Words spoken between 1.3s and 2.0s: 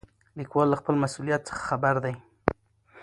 څخه خبر